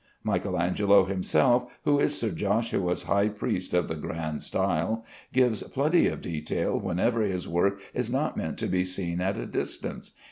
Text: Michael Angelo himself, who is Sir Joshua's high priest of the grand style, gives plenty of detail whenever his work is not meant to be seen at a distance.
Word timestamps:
Michael 0.23 0.57
Angelo 0.59 1.05
himself, 1.05 1.71
who 1.83 1.99
is 1.99 2.17
Sir 2.17 2.31
Joshua's 2.31 3.03
high 3.03 3.29
priest 3.29 3.75
of 3.75 3.87
the 3.87 3.93
grand 3.93 4.41
style, 4.41 5.05
gives 5.31 5.61
plenty 5.61 6.07
of 6.07 6.21
detail 6.23 6.79
whenever 6.79 7.21
his 7.21 7.47
work 7.47 7.79
is 7.93 8.09
not 8.09 8.35
meant 8.35 8.57
to 8.57 8.67
be 8.67 8.83
seen 8.83 9.21
at 9.21 9.37
a 9.37 9.45
distance. 9.45 10.13